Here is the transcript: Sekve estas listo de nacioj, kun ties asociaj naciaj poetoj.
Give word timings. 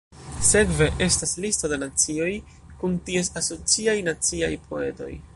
Sekve 0.45 0.85
estas 1.05 1.33
listo 1.43 1.69
de 1.73 1.77
nacioj, 1.83 2.29
kun 2.83 2.95
ties 3.11 3.29
asociaj 3.43 3.95
naciaj 4.09 4.53
poetoj. 4.71 5.11